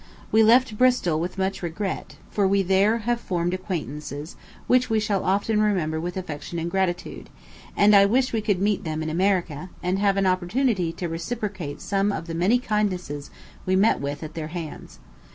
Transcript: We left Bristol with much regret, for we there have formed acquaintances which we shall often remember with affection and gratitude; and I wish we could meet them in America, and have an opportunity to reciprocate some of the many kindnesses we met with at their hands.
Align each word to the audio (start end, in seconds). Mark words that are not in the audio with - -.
We 0.31 0.41
left 0.41 0.79
Bristol 0.79 1.19
with 1.19 1.37
much 1.37 1.61
regret, 1.61 2.15
for 2.31 2.47
we 2.47 2.63
there 2.63 2.97
have 3.05 3.19
formed 3.19 3.53
acquaintances 3.53 4.35
which 4.65 4.89
we 4.89 4.99
shall 4.99 5.23
often 5.23 5.61
remember 5.61 5.99
with 5.99 6.17
affection 6.17 6.57
and 6.57 6.71
gratitude; 6.71 7.29
and 7.77 7.95
I 7.95 8.07
wish 8.07 8.33
we 8.33 8.41
could 8.41 8.59
meet 8.63 8.83
them 8.83 9.03
in 9.03 9.11
America, 9.11 9.69
and 9.83 9.99
have 9.99 10.17
an 10.17 10.25
opportunity 10.25 10.91
to 10.93 11.07
reciprocate 11.07 11.81
some 11.81 12.11
of 12.11 12.25
the 12.25 12.33
many 12.33 12.57
kindnesses 12.57 13.29
we 13.67 13.75
met 13.75 13.99
with 14.01 14.23
at 14.23 14.33
their 14.33 14.47
hands. 14.47 14.97